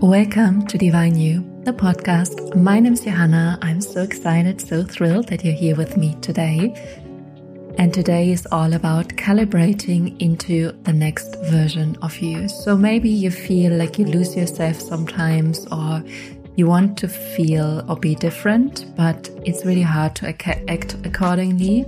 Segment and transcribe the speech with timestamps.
[0.00, 2.54] Welcome to Divine You, the podcast.
[2.54, 3.58] My name is Johanna.
[3.62, 6.72] I'm so excited, so thrilled that you're here with me today.
[7.78, 12.48] And today is all about calibrating into the next version of you.
[12.48, 16.04] So maybe you feel like you lose yourself sometimes, or
[16.54, 21.84] you want to feel or be different, but it's really hard to act accordingly.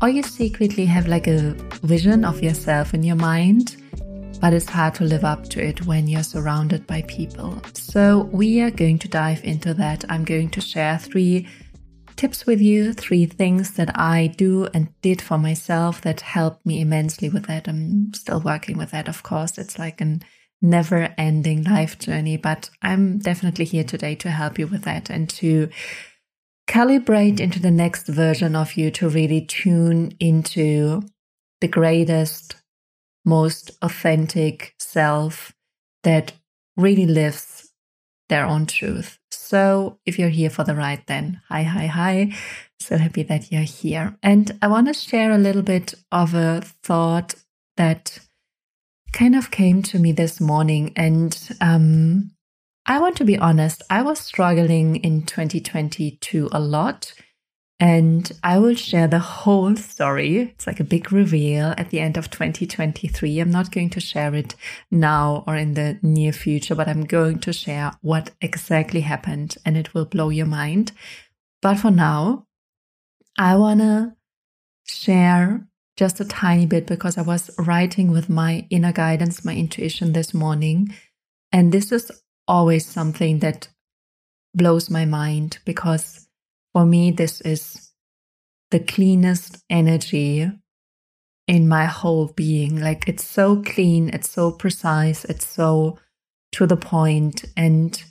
[0.00, 3.76] Or you secretly have like a vision of yourself in your mind
[4.40, 7.60] but it's hard to live up to it when you're surrounded by people.
[7.74, 10.04] So, we are going to dive into that.
[10.08, 11.46] I'm going to share three
[12.16, 16.80] tips with you, three things that I do and did for myself that helped me
[16.80, 17.68] immensely with that.
[17.68, 19.56] I'm still working with that, of course.
[19.56, 20.22] It's like an
[20.62, 25.30] never ending life journey, but I'm definitely here today to help you with that and
[25.30, 25.70] to
[26.68, 31.02] calibrate into the next version of you to really tune into
[31.60, 32.56] the greatest
[33.30, 35.52] most authentic self
[36.02, 36.32] that
[36.76, 37.72] really lives
[38.28, 39.18] their own truth.
[39.30, 42.32] So if you're here for the ride, then hi, hi, hi.
[42.78, 44.16] So happy that you're here.
[44.22, 47.34] And I want to share a little bit of a thought
[47.76, 48.18] that
[49.12, 50.92] kind of came to me this morning.
[50.96, 52.30] And um,
[52.86, 57.12] I want to be honest, I was struggling in 2022 a lot
[57.80, 60.36] and I will share the whole story.
[60.38, 63.40] It's like a big reveal at the end of 2023.
[63.40, 64.54] I'm not going to share it
[64.90, 69.78] now or in the near future, but I'm going to share what exactly happened and
[69.78, 70.92] it will blow your mind.
[71.62, 72.46] But for now,
[73.38, 74.14] I want to
[74.86, 80.12] share just a tiny bit because I was writing with my inner guidance, my intuition
[80.12, 80.94] this morning.
[81.50, 82.12] And this is
[82.46, 83.68] always something that
[84.54, 86.26] blows my mind because
[86.72, 87.92] for me, this is
[88.70, 90.50] the cleanest energy
[91.48, 92.80] in my whole being.
[92.80, 95.98] Like it's so clean, it's so precise, it's so
[96.52, 97.44] to the point.
[97.56, 98.02] And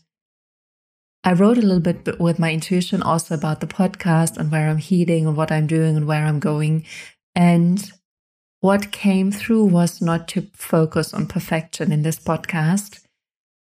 [1.24, 4.78] I wrote a little bit with my intuition also about the podcast and where I'm
[4.78, 6.86] healing and what I'm doing and where I'm going.
[7.36, 7.92] And
[8.62, 13.00] what came through was not to focus on perfection in this podcast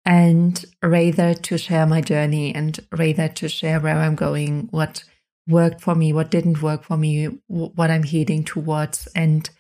[0.07, 5.03] and rather to share my journey and rather to share where I'm going, what
[5.49, 9.51] worked for me, what didn't work for me, what I'm heading towards, and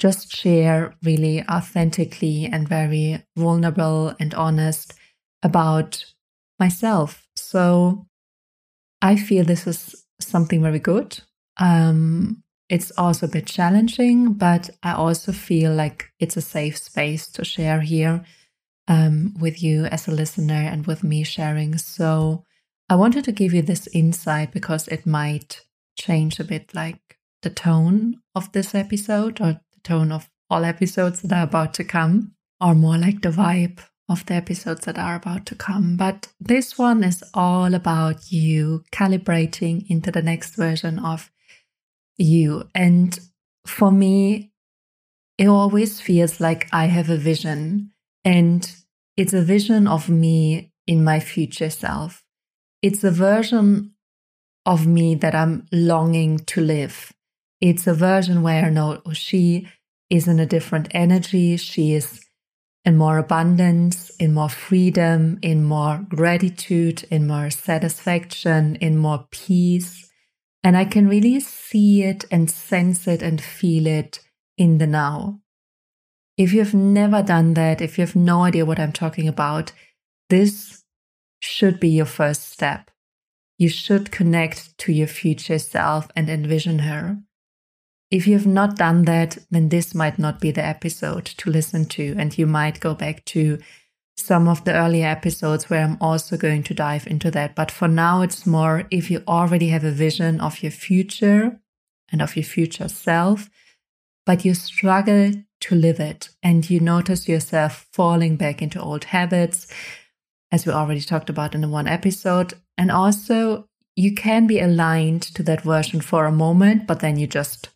[0.00, 4.92] just share really authentically and very vulnerable and honest
[5.42, 6.04] about
[6.58, 7.24] myself.
[7.36, 8.06] So
[9.00, 11.20] I feel this is something very good.
[11.58, 17.28] Um, it's also a bit challenging, but I also feel like it's a safe space
[17.28, 18.24] to share here
[18.88, 21.78] um, with you as a listener and with me sharing.
[21.78, 22.44] So
[22.88, 25.62] I wanted to give you this insight because it might
[25.98, 31.22] change a bit like the tone of this episode or the tone of all episodes
[31.22, 35.16] that are about to come, or more like the vibe of the episodes that are
[35.16, 35.96] about to come.
[35.96, 41.30] But this one is all about you calibrating into the next version of
[42.16, 42.68] you.
[42.74, 43.18] And
[43.66, 44.52] for me,
[45.36, 47.90] it always feels like I have a vision
[48.24, 48.75] and
[49.16, 52.24] it's a vision of me in my future self.
[52.82, 53.92] It's a version
[54.64, 57.12] of me that I'm longing to live.
[57.60, 59.68] It's a version where I know oh, she
[60.10, 61.56] is in a different energy.
[61.56, 62.20] She is
[62.84, 70.08] in more abundance, in more freedom, in more gratitude, in more satisfaction, in more peace.
[70.62, 74.20] And I can really see it and sense it and feel it
[74.58, 75.40] in the now.
[76.36, 79.72] If you've never done that, if you have no idea what I'm talking about,
[80.28, 80.84] this
[81.40, 82.90] should be your first step.
[83.58, 87.18] You should connect to your future self and envision her.
[88.10, 91.86] If you have not done that, then this might not be the episode to listen
[91.86, 93.58] to, and you might go back to
[94.16, 97.54] some of the earlier episodes where I'm also going to dive into that.
[97.54, 101.60] But for now, it's more if you already have a vision of your future
[102.12, 103.50] and of your future self,
[104.24, 106.28] but you struggle to live it.
[106.42, 109.66] And you notice yourself falling back into old habits,
[110.52, 112.54] as we already talked about in the one episode.
[112.78, 117.26] And also, you can be aligned to that version for a moment, but then you
[117.26, 117.70] just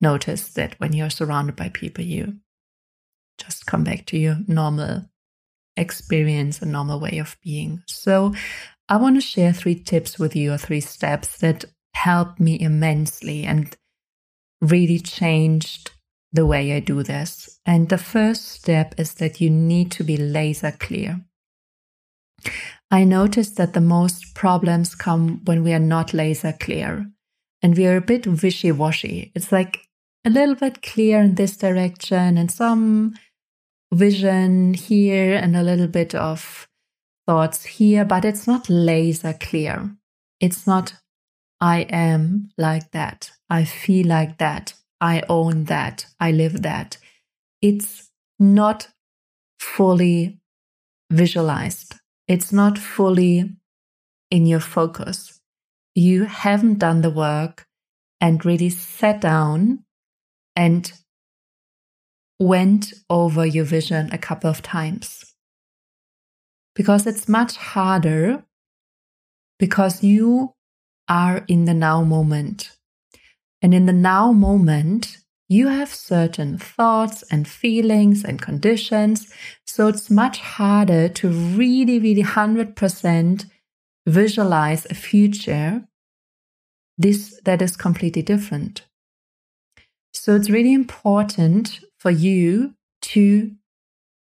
[0.00, 2.36] notice that when you're surrounded by people, you
[3.38, 5.04] just come back to your normal
[5.76, 7.82] experience and normal way of being.
[7.86, 8.34] So,
[8.88, 13.44] I want to share three tips with you or three steps that helped me immensely
[13.44, 13.76] and
[14.60, 15.90] really changed
[16.36, 17.58] the way I do this.
[17.66, 21.20] And the first step is that you need to be laser clear.
[22.90, 27.06] I noticed that the most problems come when we are not laser clear
[27.62, 29.32] and we are a bit wishy washy.
[29.34, 29.80] It's like
[30.24, 33.14] a little bit clear in this direction and some
[33.92, 36.68] vision here and a little bit of
[37.26, 39.90] thoughts here, but it's not laser clear.
[40.40, 40.94] It's not,
[41.60, 43.32] I am like that.
[43.50, 44.74] I feel like that.
[45.00, 46.06] I own that.
[46.18, 46.98] I live that.
[47.60, 48.88] It's not
[49.58, 50.38] fully
[51.10, 51.94] visualized.
[52.28, 53.56] It's not fully
[54.30, 55.40] in your focus.
[55.94, 57.66] You haven't done the work
[58.20, 59.84] and really sat down
[60.54, 60.92] and
[62.38, 65.34] went over your vision a couple of times.
[66.74, 68.44] Because it's much harder
[69.58, 70.52] because you
[71.08, 72.75] are in the now moment.
[73.62, 75.18] And in the now moment,
[75.48, 79.32] you have certain thoughts and feelings and conditions.
[79.64, 83.46] So it's much harder to really, really 100%
[84.06, 85.86] visualize a future
[86.98, 88.86] this that is completely different.
[90.12, 93.52] So it's really important for you to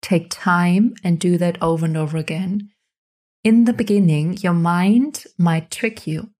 [0.00, 2.70] take time and do that over and over again.
[3.44, 6.31] In the beginning, your mind might trick you.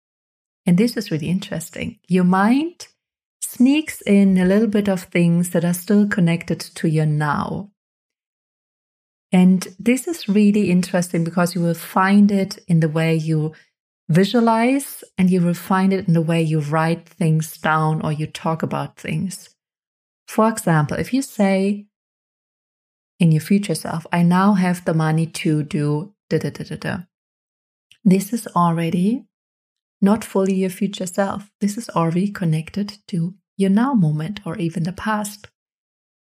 [0.67, 1.99] And this is really interesting.
[2.09, 2.89] Your mind
[3.41, 7.71] sneaks in a little bit of things that are still connected to your now.
[9.33, 13.53] And this is really interesting because you will find it in the way you
[14.09, 18.27] visualize and you will find it in the way you write things down or you
[18.27, 19.49] talk about things.
[20.27, 21.87] For example, if you say
[23.19, 26.77] in your future self, I now have the money to do da da da da
[26.77, 26.99] da.
[28.05, 29.25] This is already
[30.03, 31.49] not fully your future self.
[31.61, 35.47] This is already connected to your now moment or even the past.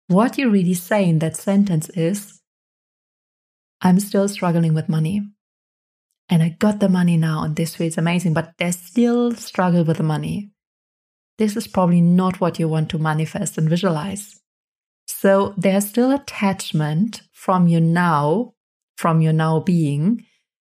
[0.09, 2.41] What you really say in that sentence is,
[3.81, 5.23] I'm still struggling with money.
[6.29, 9.97] And I got the money now, and this feels amazing, but there's still struggle with
[9.97, 10.51] the money.
[11.39, 14.39] This is probably not what you want to manifest and visualize.
[15.07, 18.53] So there's still attachment from your now,
[18.97, 20.25] from your now being,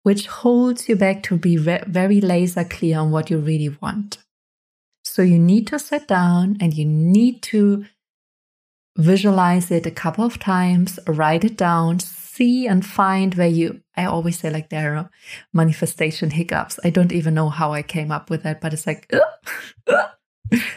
[0.05, 4.19] which holds you back to be very laser clear on what you really want.
[5.03, 7.87] So you need to sit down and you need to
[8.97, 14.05] visualize it a couple of times, write it down, see and find where you, I
[14.05, 15.11] always say like there are
[15.53, 16.79] manifestation hiccups.
[16.85, 19.21] I don't even know how I came up with that, but it's like, uh,
[19.87, 20.09] uh.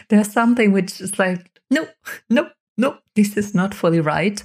[0.08, 1.86] there's something which is like, no,
[2.30, 2.48] no,
[2.78, 4.42] no, this is not fully right.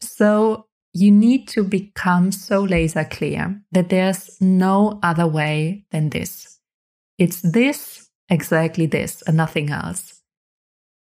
[0.00, 6.58] So you need to become so laser clear that there's no other way than this.
[7.18, 10.20] It's this exactly this and nothing else.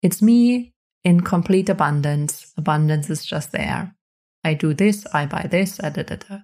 [0.01, 0.73] It's me
[1.03, 2.53] in complete abundance.
[2.57, 3.95] Abundance is just there.
[4.43, 6.39] I do this, I buy this, da, da, da.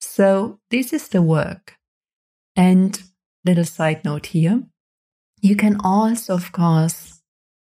[0.00, 1.76] So this is the work.
[2.56, 3.02] And
[3.44, 4.62] little side note here,
[5.40, 7.20] you can also, of course,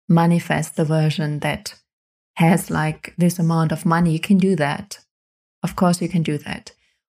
[0.09, 1.75] manifest the version that
[2.37, 4.12] has like this amount of money.
[4.12, 5.04] You can do that.
[5.65, 6.73] Of course, you can do that.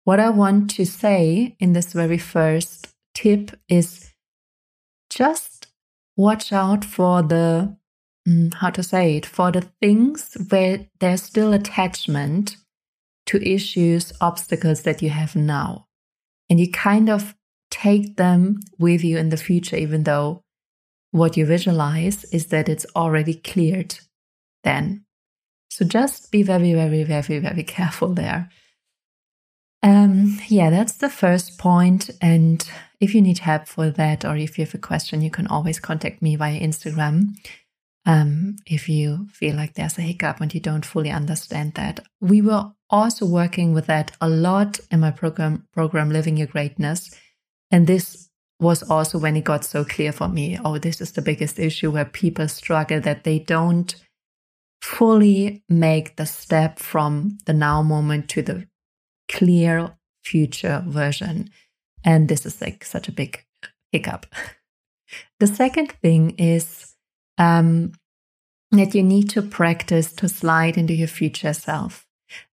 [0.06, 4.14] What I want to say in this very first tip is
[5.10, 5.68] just
[6.16, 7.78] watch out for the
[8.28, 12.56] mm, how to say it for the things where there's still attachment
[13.26, 15.88] to issues obstacles that you have now
[16.50, 17.36] and you kind of
[17.70, 20.42] take them with you in the future even though
[21.12, 24.00] what you visualize is that it's already cleared
[24.64, 25.06] then
[25.70, 28.50] so just be very very very very careful there
[29.84, 32.10] um, yeah, that's the first point.
[32.22, 35.48] And if you need help for that, or if you have a question, you can
[35.48, 37.36] always contact me via Instagram.
[38.06, 42.42] Um, if you feel like there's a hiccup and you don't fully understand that, we
[42.42, 47.12] were also working with that a lot in my program, program Living Your Greatness.
[47.70, 51.22] And this was also when it got so clear for me oh, this is the
[51.22, 53.94] biggest issue where people struggle that they don't
[54.82, 58.68] fully make the step from the now moment to the
[59.30, 61.50] clear future version.
[62.04, 63.44] And this is like such a big
[63.92, 64.26] hiccup.
[65.40, 66.94] The second thing is
[67.38, 67.94] um,
[68.72, 72.06] that you need to practice to slide into your future self.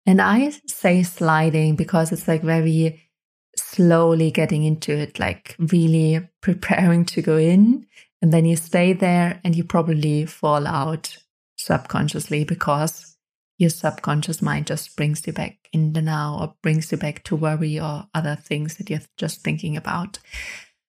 [0.06, 3.10] And I say sliding because it's like very
[3.56, 7.88] slowly getting into it, like really preparing to go in.
[8.22, 11.18] And then you stay there and you probably fall out
[11.66, 13.18] subconsciously because
[13.58, 17.36] your subconscious mind just brings you back in the now or brings you back to
[17.36, 20.20] worry or other things that you're just thinking about.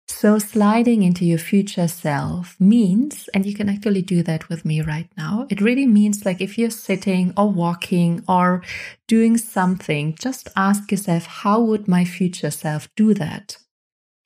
[0.06, 4.82] So, sliding into your future self means, and you can actually do that with me
[4.82, 8.62] right now, it really means like if you're sitting or walking or
[9.08, 13.56] doing something, just ask yourself, how would my future self do that?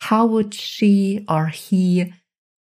[0.01, 2.13] How would she or he,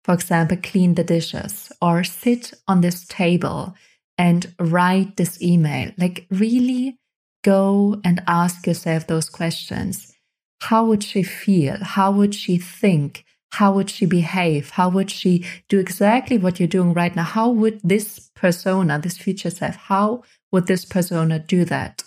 [0.08, 3.74] for example, clean the dishes or sit on this table?
[4.18, 5.92] and write this email.
[5.96, 6.98] Like, really
[7.44, 10.12] go and ask yourself those questions.
[10.60, 11.76] how would she feel?
[11.80, 13.24] How would she think?
[13.52, 14.70] How would she behave?
[14.70, 17.22] How would she do exactly what you're doing right now?
[17.22, 22.02] How would this persona, this future self, how would this persona do that?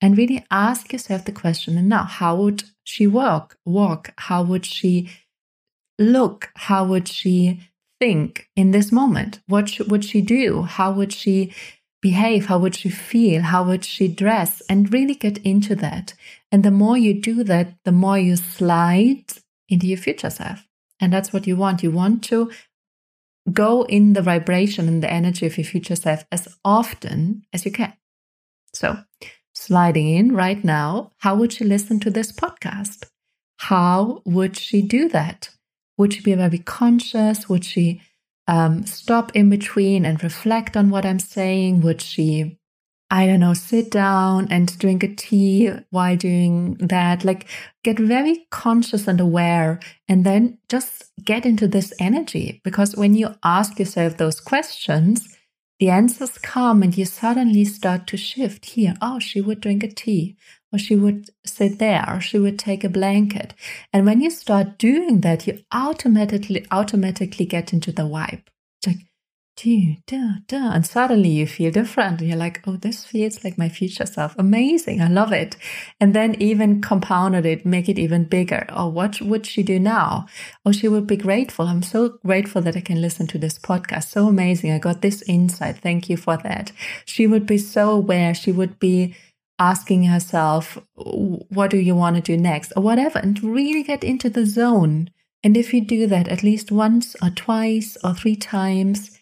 [0.00, 3.58] And really ask yourself the question and now, how would she walk?
[3.66, 4.14] Walk?
[4.16, 5.10] How would she
[5.98, 6.50] look?
[6.54, 7.60] How would she
[8.00, 9.40] think in this moment?
[9.46, 10.62] What would she do?
[10.62, 11.54] How would she
[12.02, 12.46] behave?
[12.46, 13.42] How would she feel?
[13.42, 14.62] How would she dress?
[14.68, 16.14] And really get into that.
[16.52, 19.24] And the more you do that, the more you slide
[19.68, 20.66] into your future self.
[21.00, 21.82] And that's what you want.
[21.82, 22.50] You want to
[23.52, 27.72] go in the vibration and the energy of your future self as often as you
[27.72, 27.94] can.
[28.72, 28.98] So,
[29.54, 33.06] sliding in right now, how would she listen to this podcast?
[33.58, 35.53] How would she do that?
[35.96, 37.48] Would she be very conscious?
[37.48, 38.02] Would she
[38.46, 41.80] um, stop in between and reflect on what I'm saying?
[41.82, 42.58] Would she,
[43.10, 47.24] I don't know, sit down and drink a tea while doing that?
[47.24, 47.46] Like
[47.82, 52.60] get very conscious and aware and then just get into this energy.
[52.64, 55.36] Because when you ask yourself those questions,
[55.80, 58.94] the answers come and you suddenly start to shift here.
[59.00, 60.36] Oh, she would drink a tea
[60.74, 63.54] or she would sit there or she would take a blanket
[63.92, 68.42] and when you start doing that you automatically automatically get into the vibe
[68.82, 69.06] it's like
[69.56, 72.20] do, da, da, and suddenly you feel different.
[72.20, 74.34] And you're like, oh, this feels like my future self.
[74.36, 75.00] Amazing.
[75.00, 75.56] I love it.
[76.00, 78.66] And then even compounded it, make it even bigger.
[78.70, 80.26] Oh, what would she do now?
[80.66, 81.66] Oh, she would be grateful.
[81.66, 84.08] I'm so grateful that I can listen to this podcast.
[84.08, 84.72] So amazing.
[84.72, 85.78] I got this insight.
[85.78, 86.72] Thank you for that.
[87.04, 88.34] She would be so aware.
[88.34, 89.14] She would be
[89.58, 94.28] asking herself, what do you want to do next or whatever, and really get into
[94.28, 95.10] the zone.
[95.42, 99.18] And if you do that at least once or twice or three times,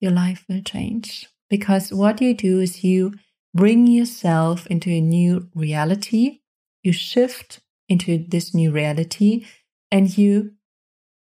[0.00, 1.28] your life will change.
[1.50, 3.14] Because what you do is you
[3.54, 6.40] bring yourself into a new reality,
[6.82, 9.46] you shift into this new reality,
[9.90, 10.52] and you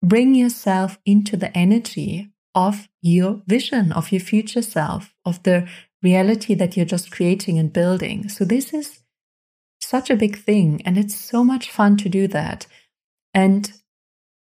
[0.03, 5.69] bring yourself into the energy of your vision, of your future self, of the
[6.11, 8.29] reality that you're just creating and building.
[8.29, 9.01] So this is
[9.81, 12.67] such a big thing and it's so much fun to do that.
[13.35, 13.63] And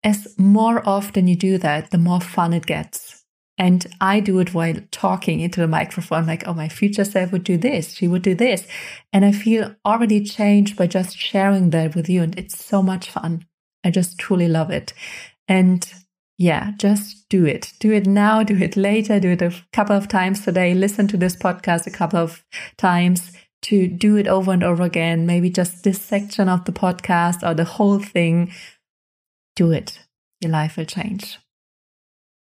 [0.03, 3.25] as more often you do that, the more fun it gets.
[3.57, 7.45] And I do it while talking into the microphone, like, oh, my future self would
[7.45, 8.67] do this, she would do this.
[9.13, 12.23] And I feel already changed by just sharing that with you.
[12.23, 13.47] And it's so much fun.
[13.85, 14.93] I just truly love it.
[15.47, 15.81] And
[16.37, 17.73] yeah, just do it.
[17.79, 20.75] Do it now, do it later, do it a couple of times today.
[20.75, 22.45] Listen to this podcast a couple of
[22.77, 25.27] times to do it over and over again.
[25.27, 28.53] Maybe just this section of the podcast or the whole thing.
[29.55, 30.01] Do it.
[30.41, 31.39] Your life will change.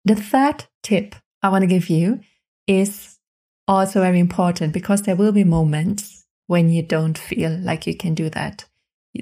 [0.05, 2.21] The third tip I want to give you
[2.67, 3.19] is
[3.67, 8.15] also very important because there will be moments when you don't feel like you can
[8.15, 8.67] do that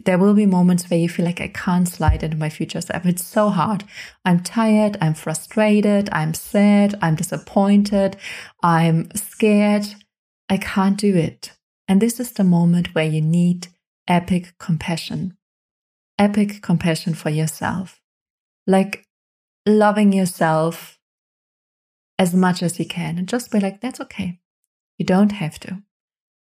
[0.05, 3.07] there will be moments where you feel like I can't slide into my future self.
[3.07, 3.85] It's so hard.
[4.25, 4.99] I'm tired.
[5.01, 6.09] I'm frustrated.
[6.13, 6.95] I'm sad.
[7.01, 8.17] I'm disappointed.
[8.63, 9.87] I'm scared.
[10.49, 11.53] I can't do it.
[11.89, 13.69] And this is the moment where you need
[14.07, 15.37] epic compassion,
[16.19, 18.01] epic compassion for yourself,
[18.67, 19.07] like
[19.67, 20.99] loving yourself
[22.19, 24.39] as much as you can and just be like, that's okay.
[24.99, 25.83] You don't have to.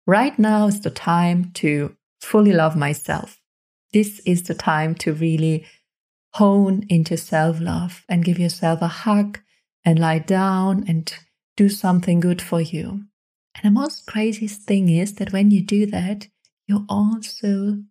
[0.05, 3.39] Right now is the time to fully love myself.
[3.91, 5.65] This is the time to really
[6.33, 9.39] hone into self love and give yourself a hug
[9.85, 11.13] and lie down and
[11.55, 13.03] do something good for you.
[13.55, 16.27] And the most craziest thing is that when you do that,
[16.67, 17.83] you also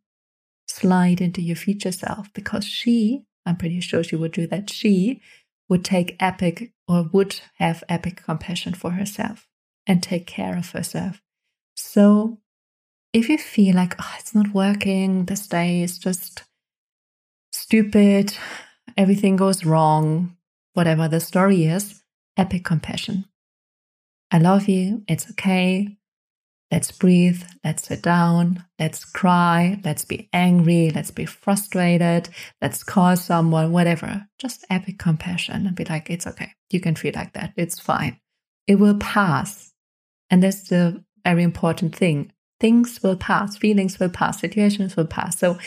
[0.67, 5.21] slide into your future self because she, I'm pretty sure she would do that, she
[5.69, 9.47] would take epic or would have epic compassion for herself
[9.87, 11.21] and take care of herself.
[11.77, 12.42] So
[13.13, 16.45] if you feel like, oh, it's not working, this day is just
[17.53, 18.35] stupid,
[18.97, 20.37] everything goes wrong,
[20.73, 22.03] whatever the story is,
[22.37, 23.27] epic compassion.
[24.31, 25.99] I love you, it's okay.
[26.71, 32.31] Let's breathe, let's sit down, let's cry, let's be angry, let's be frustrated,
[32.63, 34.27] let's call someone, whatever.
[34.39, 36.53] Just epic compassion and be like, it's okay.
[36.71, 37.53] You can feel like that.
[37.59, 38.19] It's fine.
[38.67, 39.75] It will pass.
[40.31, 45.37] And that's the very important thing things will pass, feelings will pass, situations will pass.
[45.37, 45.59] So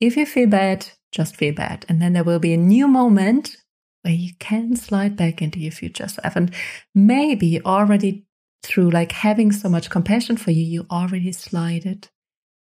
[0.00, 1.86] if you feel bad, just feel bad.
[1.88, 3.56] And then there will be a new moment
[4.02, 6.34] where you can slide back into your future self.
[6.34, 6.52] And
[6.92, 8.26] maybe already
[8.64, 12.10] through like having so much compassion for you, you already slide it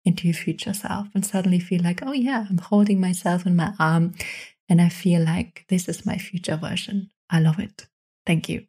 [0.04, 3.72] into your future self and suddenly feel like, oh yeah, I'm holding myself in my
[3.78, 4.14] arm
[4.68, 7.10] and I feel like this is my future version.
[7.30, 7.86] I love it.
[8.26, 8.66] Thank you.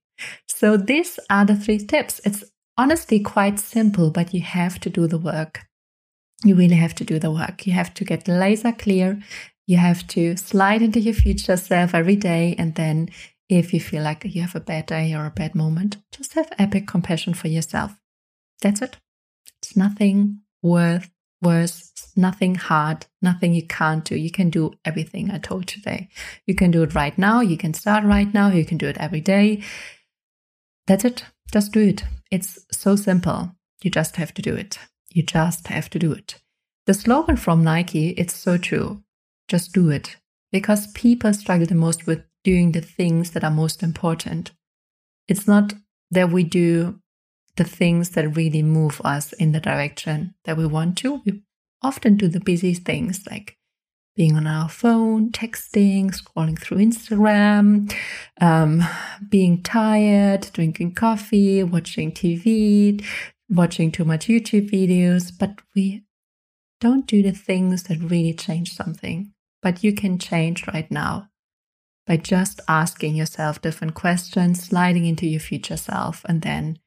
[0.48, 2.22] So these are the three tips.
[2.24, 2.44] It's
[2.80, 5.66] honestly quite simple, but you have to do the work.
[6.46, 7.68] you really have to do the work.
[7.68, 9.22] You have to get laser clear.
[9.68, 12.56] You have to slide into your future self every day.
[12.58, 13.10] And then
[13.50, 16.50] if you feel like you have a bad day or a bad moment, just have
[16.58, 17.92] epic compassion for yourself.
[18.62, 18.96] That's it.
[19.62, 24.16] It's nothing worth worse, nothing hard, nothing you can't do.
[24.16, 26.10] You can do everything I told today.
[26.46, 27.42] You can do it right now.
[27.42, 28.50] You can start right now.
[28.50, 29.64] You can do it every day.
[30.88, 31.24] That's it.
[31.52, 32.04] Just do it.
[32.32, 33.52] It's so simple.
[33.84, 34.78] You just have to do it.
[35.12, 36.40] You just have to do it.
[36.86, 39.04] The slogan from Nike, it's so true.
[39.48, 40.18] Just do it.
[40.52, 44.52] Because people struggle the most with doing the things that are most important.
[45.28, 45.74] It's not
[46.12, 47.00] that we do
[47.56, 51.22] the things that really move us in the direction that we want to.
[51.26, 51.44] We
[51.84, 53.58] often do the busy things like
[54.20, 57.90] being on our phone, texting, scrolling through Instagram,
[58.42, 58.84] um,
[59.30, 63.02] being tired, drinking coffee, watching TV,
[63.50, 66.04] watching too much YouTube videos, but we
[66.82, 69.32] don't do the things that really change something.
[69.62, 71.30] But you can change right now
[72.06, 76.78] by just asking yourself different questions, sliding into your future self, and then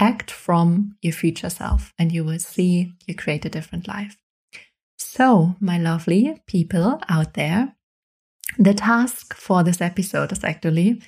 [0.00, 4.19] act from your future self, and you will see you create a different life.
[5.02, 7.74] So, my lovely people out there,
[8.58, 11.00] the task for this episode is actually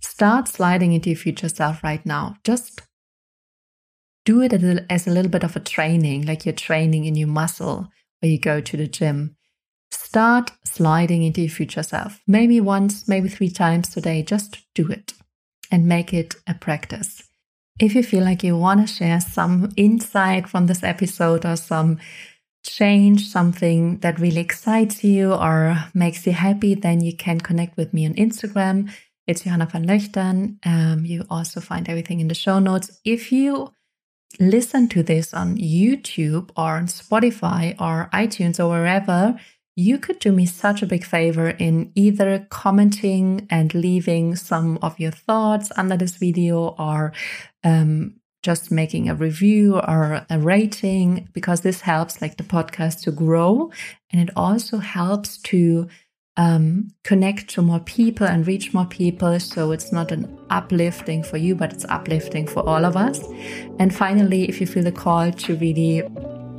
[0.00, 2.36] start sliding into your future self right now.
[2.44, 2.82] Just
[4.26, 4.52] do it
[4.90, 7.88] as a little bit of a training, like you're training in your muscle
[8.22, 9.34] or you go to the gym.
[9.90, 12.20] Start sliding into your future self.
[12.26, 14.22] Maybe once, maybe three times today.
[14.22, 15.14] Just do it
[15.70, 17.22] and make it a practice.
[17.80, 21.98] If you feel like you want to share some insight from this episode or some
[22.62, 27.92] change, something that really excites you or makes you happy, then you can connect with
[27.92, 28.92] me on Instagram.
[29.26, 30.58] It's Johanna van Löchtern.
[30.64, 33.00] Um, you also find everything in the show notes.
[33.04, 33.72] If you
[34.40, 39.38] listen to this on YouTube or on Spotify or iTunes or wherever,
[39.74, 44.98] you could do me such a big favor in either commenting and leaving some of
[45.00, 47.12] your thoughts under this video or
[47.64, 53.12] um, just making a review or a rating because this helps like the podcast to
[53.12, 53.70] grow
[54.10, 55.88] and it also helps to
[56.36, 59.38] um, connect to more people and reach more people.
[59.38, 63.20] So it's not an uplifting for you, but it's uplifting for all of us.
[63.78, 66.02] And finally, if you feel the call to really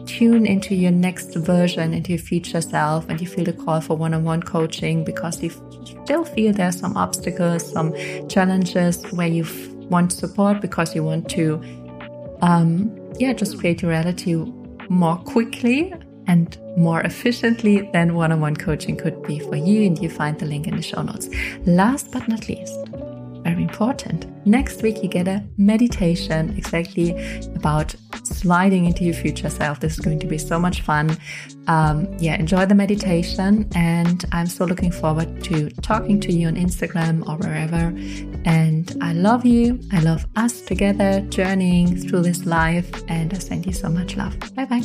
[0.05, 3.97] tune into your next version, into your future self, and you feel the call for
[3.97, 5.49] one on one coaching because you
[6.03, 7.93] still feel there's some obstacles, some
[8.27, 9.43] challenges where you
[9.93, 11.45] want support because you want to,
[12.41, 12.69] um,
[13.19, 14.33] yeah, just create your reality
[14.89, 15.93] more quickly
[16.27, 19.85] and more efficiently than one on one coaching could be for you.
[19.87, 21.29] And you find the link in the show notes.
[21.65, 22.79] Last but not least,
[23.43, 24.25] very important.
[24.45, 27.11] Next week, you get a meditation exactly
[27.55, 29.79] about sliding into your future self.
[29.79, 31.17] This is going to be so much fun.
[31.67, 33.69] Um, yeah, enjoy the meditation.
[33.75, 37.93] And I'm so looking forward to talking to you on Instagram or wherever.
[38.45, 39.79] And I love you.
[39.91, 42.89] I love us together journeying through this life.
[43.07, 44.37] And I send you so much love.
[44.55, 44.81] Bye bye.